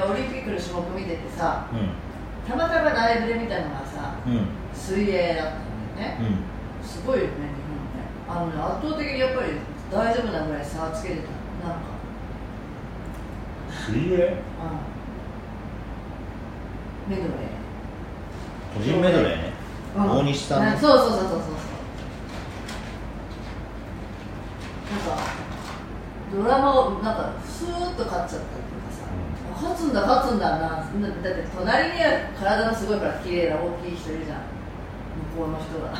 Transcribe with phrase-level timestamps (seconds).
[0.00, 1.92] やオリンピックの種目見ててさうん。
[2.48, 4.48] たまたまライブで見たのがさうん。
[4.72, 6.18] 水泳だったんだよね。
[6.20, 6.88] うん。
[6.88, 7.36] すごいよね日
[7.68, 9.52] 本ねあのね圧倒的にやっぱり
[9.92, 11.68] 大丈夫なぐらい差つけてた。
[11.68, 11.84] なんか。
[13.86, 14.16] 水泳？
[17.08, 17.30] メドレー。
[18.74, 19.52] 個人メドレーね。
[19.96, 20.10] うん。
[20.18, 21.38] 大西さんそうそうそうそうそう。
[24.90, 25.22] なんか
[26.32, 28.38] ドラマをなんかスーッと勝っちゃったっていうか。
[28.89, 28.89] さ、
[29.60, 30.80] 勝つんだ勝つんだな。
[30.80, 34.48] だって隣には体がすごいから綺麗な大きい人いるじゃん。
[35.36, 35.92] 向こうの人が。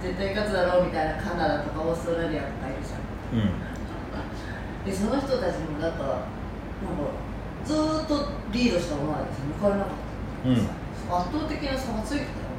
[0.00, 3.02] 絶対勝つだろうみたいなカナダとかオーストラリアとかいるじゃん。
[3.40, 3.50] うん。
[4.84, 7.10] でその人たちもなんかなんか
[7.64, 9.96] ずーっとリードしたままでさ抜かれなかっ
[10.44, 10.56] た、うん。
[10.56, 12.52] 圧倒的な差がついてたよ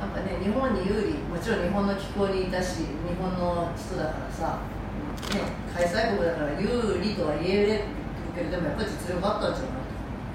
[0.00, 4.60] なんかね日本に有利もちろん日本の気候にいたし日本の人だからさ、
[5.32, 5.40] ね、
[5.72, 7.80] 開催国だから有利とは言える
[8.36, 9.80] けどでもやっぱり実力あったんじゃない？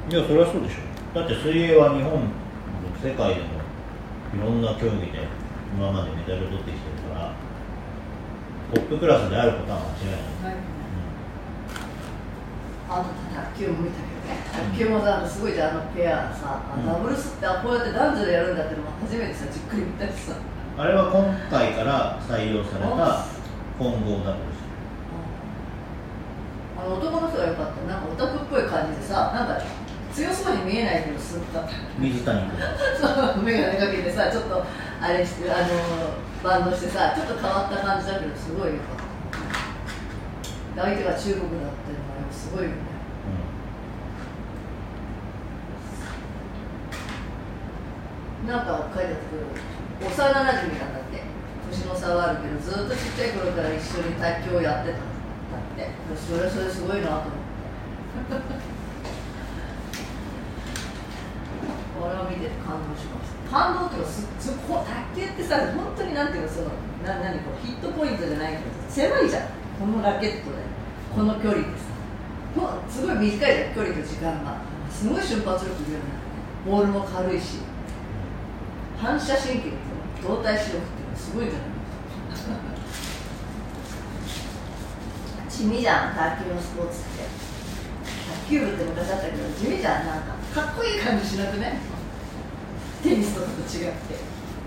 [0.09, 0.89] いやそれはそうでしょ。
[1.13, 2.25] だって水泳は日本
[2.97, 3.61] 世界でも
[4.33, 5.21] いろんな競技で
[5.77, 7.33] 今までメダルを取ってきてるから
[8.73, 10.63] トップクラスであることは間違いない、はい
[12.91, 13.07] あと
[13.55, 14.35] 卓球も見たけどね。
[14.75, 16.85] 卓球もさすごいじゃんあのペアさ、あうん。
[16.85, 20.35] ダブルスってあこうやって男女でやるんだってのも初めてさじっくり見たしさ
[20.77, 23.23] あれは今回から採用された
[23.79, 24.50] 混合ダブルス
[26.81, 27.81] あの男の人が良かった。
[27.85, 29.61] なんかオタクっぽい感じでさなんか
[30.11, 31.61] 強そうに見えないけどスッと
[31.99, 32.57] 水谷君。
[32.97, 33.05] そ
[33.39, 34.65] う眼鏡かけてさちょっと
[34.99, 35.69] あれしてあの
[36.43, 38.97] バンドしてさちょっと変わった感じだけどすごい良かっ
[40.75, 40.89] た。
[40.89, 42.75] で相手が中国だっていうのはすごいよね。
[48.47, 49.37] なんか書いてあったけ
[50.03, 51.21] ど幼なじみなんだって。
[51.71, 55.10] 年の差はあるけどずっとちっちゃい頃から一緒に卓球をやってた
[55.57, 55.89] って。
[56.15, 57.41] それはそれすごいなと思って。
[62.01, 63.51] これを見てて感動しました。
[63.51, 66.69] 感動っていうかすすこ卓球ってさ本当になんていうのその
[67.05, 69.43] な何こうヒットポイントじゃないけど狭いじゃん。
[69.79, 70.57] このラケットで
[71.13, 71.91] この距離でさ。
[72.55, 74.61] もうすごい短いじゃん距離と時間が。
[74.89, 76.05] すごい瞬発力いるよね。
[76.65, 77.59] ボールも軽いし。
[79.01, 79.71] 反射神経
[80.21, 82.70] と動体視力っていうのはすごいじゃないですか
[85.61, 87.29] 地味じゃん卓球のスポーツって。
[88.49, 90.33] 卓球部って昔あったけど地味じゃんなんか。
[90.65, 91.77] かっこいい感じしなくね？
[93.03, 94.15] テニスとかと違って。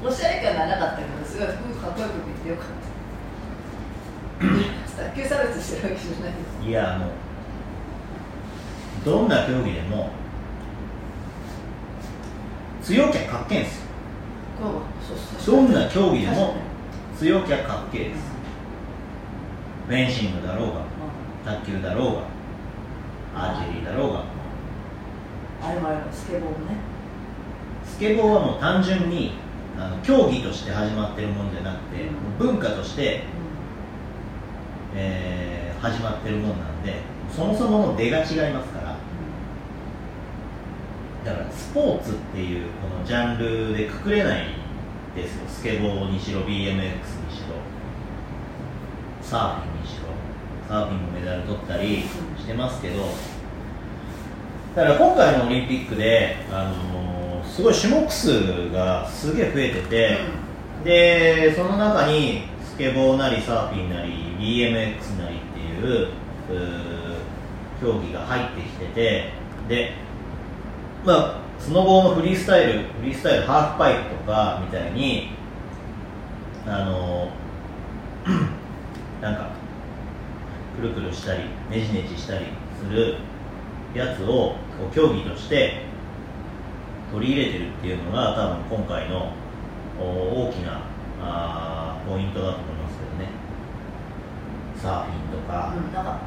[0.07, 2.67] おしゃれ感がなかったけどすごい服かっこよく見えてよかっ
[4.95, 5.03] た。
[5.11, 7.07] 卓球差別してるわけじゃないですいやあの
[9.05, 10.11] どんな競技でも
[12.83, 13.85] 強きゃかっけえんすよ。
[15.47, 16.55] どんな競技でも
[17.19, 18.19] 強きゃかっけえです
[19.87, 20.85] フェンシングだろうが
[21.45, 22.23] 卓球だろうが
[23.37, 24.25] アーチェリーだろうが。
[25.63, 26.77] あれもスケボーもね。
[27.85, 29.33] スケボーはもう単純に
[29.79, 32.47] あの競技として始まってるものじゃなくて、うん。
[32.47, 33.25] 文化として、
[34.95, 36.95] えー始まってるものなんで
[37.31, 38.97] そもそもの出が違いますから。
[41.27, 44.47] だからスポーツっていうこのジャンルでくくれない
[45.15, 45.47] ですよ。
[45.47, 47.57] スケボーにしろ BMX にしろ
[49.25, 50.09] サーフィンにしろ
[50.69, 52.03] サーフィンもメダル取ったり
[52.39, 53.07] してますけど。
[54.77, 57.15] だから今回のオリンピックで、あのー
[57.45, 60.19] すごい種目数がすげえ増えてて、
[60.83, 66.09] でその中にスケボーなりサーフィンなり BMX なりっていう
[67.81, 69.31] 競技が入ってきてて
[69.69, 69.93] で
[71.05, 75.31] まあスノボーのフリースタイルフリースタイルハーフパイプとかみたいに
[76.67, 77.31] あの
[79.25, 79.49] なんか
[80.77, 82.45] くるくるしたりねじねじしたり
[82.79, 83.17] する
[83.95, 84.57] やつをこ
[84.93, 85.81] う競技として
[87.11, 89.33] 取り入れてるっていうのが多分今回の
[89.99, 90.83] お大きな
[91.23, 93.31] あーポイントだと思いますけどね。
[94.77, 96.19] サーフィンとか、うん、なんか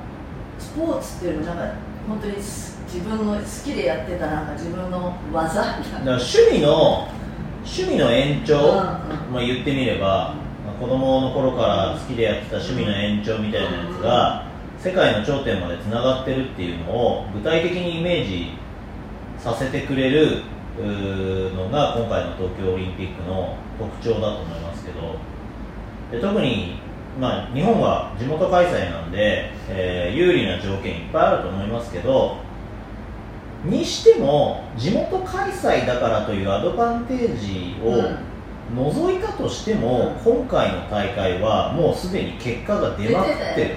[0.57, 1.73] スポーツっていうよりなんか
[2.07, 7.09] 本当にす自分の好きでやってたなんか自分の技みたいだからな趣味の
[7.63, 8.73] 趣味の延長、うんうん。
[8.73, 10.46] まあ、言ってみれば、まあ
[10.79, 14.47] 子供の頃から好きでやってた趣味の延長みたいなやつが
[14.79, 18.51] 世界の頂点までつながってるっていうのを具体的にイメージ
[19.39, 20.43] させてくれる
[20.77, 25.15] のが今回の東京オリンピックの特徴だと思いますけど
[26.11, 26.79] で特に、
[27.19, 32.37] まあ、日本は地元開催なんで、えー有利な条件いっぱいあると思いますけど
[33.65, 38.15] にしても地元開催だからというアドバンテージを
[38.75, 43.75] 除いたとしても、今回の大会はもうすでに結果が出まくってる。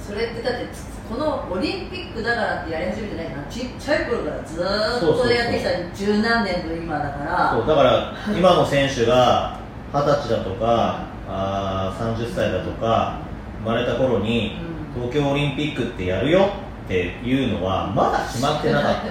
[0.00, 0.68] それってだって
[1.08, 3.44] このオリンピックだからってやり始めてないかな。
[3.48, 7.52] ちっちゃい頃からずーっとやってきた十何年の今だから。
[7.52, 9.58] そうだから今の選手が
[9.92, 13.18] 二十歳だとかあー30歳だとか
[13.62, 14.56] 生まれた頃に
[14.94, 16.52] 東京オリンピックってやるよ
[16.84, 19.02] っていうのはまだ決まってなかった、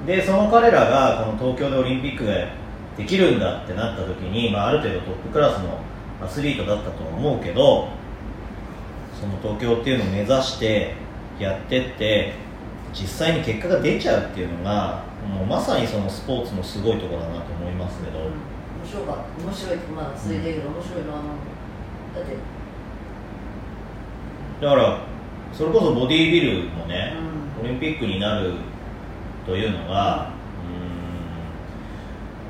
[0.00, 2.32] うん、でその彼らがこの東京でオリンピックが
[2.96, 5.80] できるんだってなった時に、まあ、ある程度トップクラスの
[6.22, 7.88] アスリートだったと思うけど
[9.18, 10.94] その東京っていうのを目指して
[11.38, 12.34] やってって
[12.92, 18.30] 実際に結果が出ちゃうっていうのがもうまさにそのスポーツのすごいところだなと思いますけど、面
[18.86, 19.44] 白かった。
[19.44, 22.36] 面白いまだ続いてるけど面白いなだって。
[24.60, 24.98] だから
[25.52, 27.14] それこそボディービルもね、
[27.60, 27.64] うん。
[27.64, 28.52] オリンピックになる
[29.46, 30.33] というのが、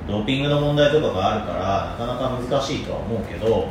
[0.07, 3.69] ドーピングの問題とかがあるからなかなか難しいとは思うけど。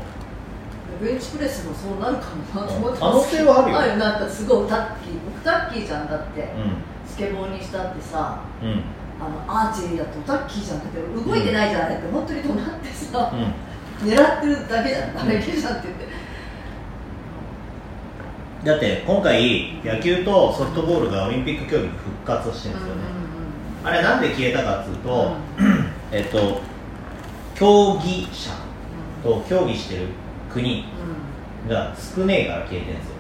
[1.02, 3.80] ベンチプレスもそうなるかもなと思って可能性はあるよ。
[3.80, 6.08] あるなったすごいタッキー僕タッキーじゃん。
[6.08, 6.46] だってう
[7.06, 8.82] スケボーにしたってさんうん。
[9.20, 14.08] あのアーチェリーだとタッキーじゃんだって動いてないじゃんあれって本当に止まってさ、うん。
[14.08, 15.88] 狙ってるだけじゃん、だけじゃんって。
[15.88, 16.08] 言って、
[18.66, 23.02] だって今回野球とソフトボールがオリンピック競技に復活してるんですよね、
[23.84, 25.34] あれなんで消えたかっつうと、
[26.14, 26.62] えっと
[27.56, 28.52] 競技者
[29.24, 30.08] と競技してる
[30.52, 30.86] 国
[31.68, 32.98] が少ねえから消えてる。
[32.98, 33.16] んですよ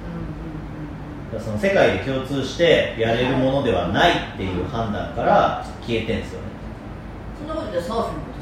[1.33, 6.47] だからその世界で共通してやれるものではないっていう判断から消えてるんですよね、
[7.39, 8.39] そんなことでサーフィンのこと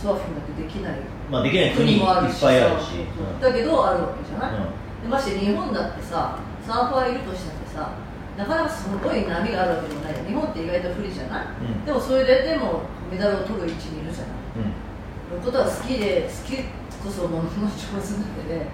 [0.00, 0.98] そうじゃんサーフィンだってできない。
[1.30, 3.04] まあ、できない国いっもあるしぱいあるし、
[3.40, 5.04] だけどあるわけじゃない、うん。
[5.04, 7.92] でまして日本だってさサーファーいるとしたってさ
[8.36, 10.14] なかなかすごい波があるわけでもない。
[10.26, 11.84] 日本って意外と不利じゃない、うん。
[11.84, 15.36] でもそれででもメダルを取る位置にいるじゃない？
[15.36, 15.42] うん。
[15.42, 16.62] ことは好きで好き
[17.02, 18.66] こそものの上手なんでね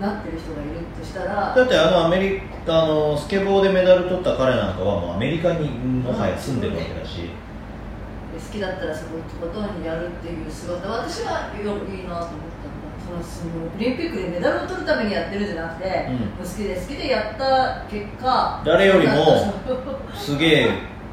[0.00, 7.30] なってる人がいるとしたらだってあのアメリカあのスケボーでメダル取った彼なんかはもうアメリカにもはや住んでるわけだし、
[8.36, 11.88] 好きだったらそことことにやるっていう姿私はいいなと思っ
[12.60, 16.44] たんだそのそのオリンピックでメダルを取るためにやってるんじゃなくて、うん。
[16.44, 19.54] 好きで好きでやった結果誰よりも
[20.14, 20.68] すげえ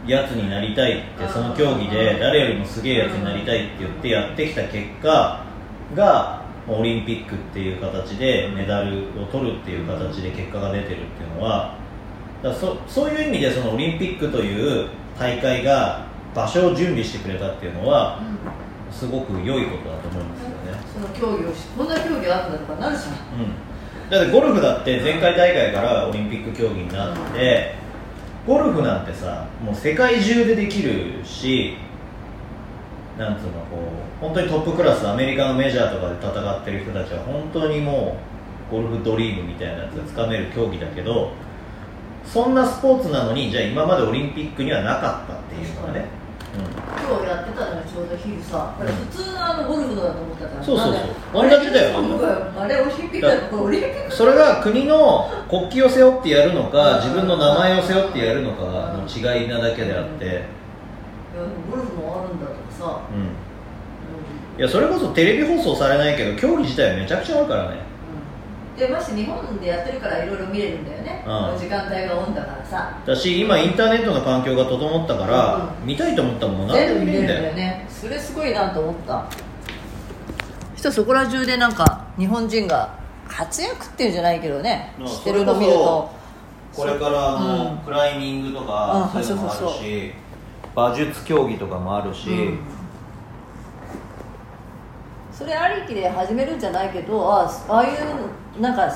[0.08, 5.46] やつになりたいってその競技で誰よりもすげえやつになりたいって言ってやってきた結果
[5.96, 11.78] がオリンピックっていう形でメダルを取るっていう形で結果が出てるっていうのは
[12.42, 18.64] だそそういう意味でそのオリンピックという大会が場所を準備してくれたっていうのはうん。
[18.94, 20.53] すごく良いことだと思います
[21.04, 27.76] の競技をしこんな競技あるんだとかなるじゃんうん、だってゴルフだって前回大会からオリンピック競技になって、
[28.46, 31.76] ゴルフなんてさもう世界中でできるし
[33.18, 33.78] なんつうのこ
[34.20, 38.18] う本当にトップクラスアメリカのメジャーとかで戦ってる人たちは本当にも
[38.70, 41.32] うゴルフドリームみたいなやつがつかめる競技だけど
[42.26, 46.06] そんなスポーツなのにじゃあ今までオリンピックにはなかったっていうのがね、
[46.54, 50.64] 今日やってたのがちょうど昼さ、あれ普通のあのゴルフのだと思ったから。
[50.64, 51.00] そうそうそ
[51.40, 51.44] う。
[51.44, 52.00] なん同じだよ
[52.58, 53.42] あれオリンピックだよ。
[53.50, 58.64] これオリンピッうん、クそれが国の国旗を背負ってやるのか自分の名前を背負ってやるのか
[58.96, 60.42] の違いなだけであって、いや
[61.72, 67.78] ゴルフもあるんだとかさ、うん、いやそれこそテレビ放送されないけど競技自体はめちゃくちゃあるからね。
[67.78, 67.93] うん
[68.78, 71.60] でまして日本でやってるからいろいろ見れるんだよね、うん。
[71.60, 73.00] 時間帯がオンだからさ。
[73.06, 77.88] だし今インターネットの環境が整ったから、う見たいと思ったらもう何で全部見れも見れるんだよるんだよね。
[77.90, 79.26] それすごいなと思った。
[80.74, 84.96] そしたらそこら中でなんか日本人が活躍っていうんじゃないけどね。
[85.00, 86.12] うん知ってるの見ると。
[86.76, 90.14] これからあの、うんクライミングとか、うんそういうのもあるし
[90.76, 92.60] 馬術競技とかもあるし、うん
[95.34, 97.88] それありきで始めるんじゃないけどあああい
[98.58, 98.88] うなんか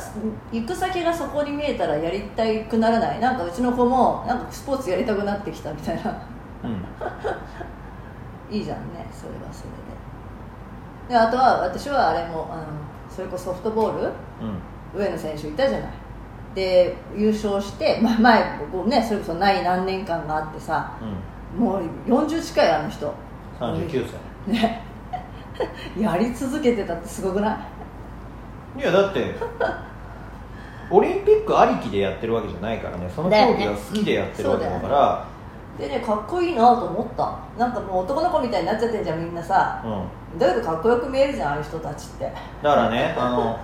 [0.52, 3.20] 行く先がそこに見えたらやりたくならない？
[3.20, 6.12] なんかうちの子もなんかスポーツやりたくなってきたみたいな。
[6.64, 6.86] うん。
[8.56, 9.72] いいじゃんねそれはそれ
[11.10, 11.14] で。
[11.14, 12.64] であとは私はあれもあの
[13.10, 14.04] それこそソフトボール？
[14.04, 15.00] うん。
[15.02, 15.90] 上野選手いたじゃない？
[16.54, 20.92] で優勝して、ま、前僕ねそれこそない何年間があってさ
[21.58, 23.12] もう40近いあの人。
[23.60, 24.06] うん、39
[24.46, 24.54] 歳。
[24.54, 24.84] ね
[26.00, 27.58] やり続けてたってすごくな
[28.78, 28.80] い？
[28.80, 29.36] いやだって
[30.90, 33.10] オリンピックありきでやってるわけじゃないからね。
[33.14, 35.26] その競技が好きでやってるわけだから。
[35.78, 37.38] でねかっこいいなと思った。
[37.58, 39.82] なんかもう男の子みたいになっちゃってんじゃんみんなさ。
[39.84, 40.40] うん。
[40.40, 42.32] だけどかっこよく見えるじゃんああいう人たちって。
[42.64, 43.58] だからねあの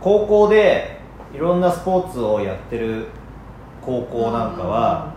[0.00, 1.00] 高校で
[1.32, 3.08] いろんなスポーツをやってる
[3.84, 5.08] 高校なんかは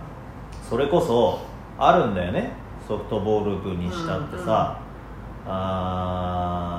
[0.68, 1.40] それこそ
[1.78, 2.52] あるんだよね。
[2.88, 4.78] ソフトボール部にしたってさ、
[5.46, 6.72] あー